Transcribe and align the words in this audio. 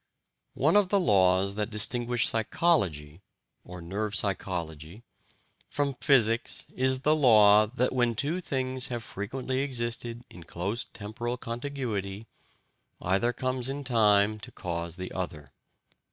One 0.55 0.75
of 0.75 0.89
the 0.89 0.99
laws 0.99 1.55
which 1.55 1.69
distinguish 1.69 2.27
psychology 2.27 3.21
(or 3.63 3.81
nerve 3.83 4.15
physiology?) 4.15 5.03
from 5.69 5.93
physics 6.01 6.65
is 6.73 7.01
the 7.01 7.15
law 7.15 7.67
that, 7.67 7.93
when 7.93 8.15
two 8.15 8.41
things 8.41 8.87
have 8.87 9.03
frequently 9.03 9.59
existed 9.59 10.23
in 10.27 10.43
close 10.45 10.85
temporal 10.85 11.37
contiguity, 11.37 12.25
either 12.99 13.31
comes 13.31 13.69
in 13.69 13.83
time 13.83 14.39
to 14.39 14.51
cause 14.51 14.95
the 14.95 15.11
other. 15.11 15.49